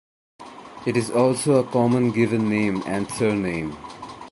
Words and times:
It 0.87 0.97
is 0.97 1.11
also 1.11 1.57
a 1.59 1.63
common 1.63 2.09
given 2.09 2.49
name 2.49 2.81
and 2.87 3.07
surname. 3.11 3.77